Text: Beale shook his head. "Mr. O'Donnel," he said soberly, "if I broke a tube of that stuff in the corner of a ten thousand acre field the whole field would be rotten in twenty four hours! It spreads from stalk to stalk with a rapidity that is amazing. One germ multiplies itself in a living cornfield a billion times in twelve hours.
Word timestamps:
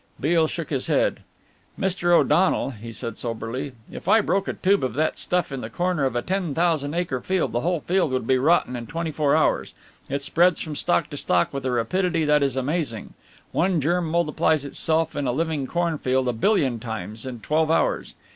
Beale 0.19 0.47
shook 0.47 0.71
his 0.71 0.87
head. 0.87 1.19
"Mr. 1.79 2.09
O'Donnel," 2.11 2.71
he 2.71 2.91
said 2.91 3.19
soberly, 3.19 3.73
"if 3.91 4.07
I 4.07 4.19
broke 4.19 4.47
a 4.47 4.53
tube 4.53 4.83
of 4.83 4.95
that 4.95 5.19
stuff 5.19 5.51
in 5.51 5.61
the 5.61 5.69
corner 5.69 6.05
of 6.05 6.15
a 6.15 6.23
ten 6.23 6.55
thousand 6.55 6.95
acre 6.95 7.21
field 7.21 7.51
the 7.51 7.61
whole 7.61 7.81
field 7.81 8.09
would 8.09 8.25
be 8.25 8.39
rotten 8.39 8.75
in 8.75 8.87
twenty 8.87 9.11
four 9.11 9.35
hours! 9.35 9.75
It 10.09 10.23
spreads 10.23 10.59
from 10.59 10.75
stalk 10.75 11.11
to 11.11 11.17
stalk 11.17 11.53
with 11.53 11.67
a 11.67 11.71
rapidity 11.71 12.25
that 12.25 12.41
is 12.41 12.55
amazing. 12.55 13.13
One 13.51 13.79
germ 13.79 14.09
multiplies 14.09 14.65
itself 14.65 15.15
in 15.15 15.27
a 15.27 15.31
living 15.31 15.67
cornfield 15.67 16.27
a 16.27 16.33
billion 16.33 16.79
times 16.79 17.23
in 17.27 17.39
twelve 17.41 17.69
hours. 17.69 18.15